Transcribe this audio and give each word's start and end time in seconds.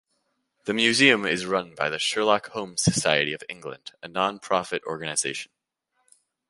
The 0.65 0.73
museum 0.73 1.27
is 1.27 1.45
run 1.45 1.75
by 1.75 1.91
the 1.91 1.99
Sherlock 1.99 2.49
Holmes 2.53 2.81
Society 2.81 3.33
of 3.33 3.43
England, 3.47 3.91
a 4.01 4.07
non-profit 4.07 4.81
organisation. 4.87 5.51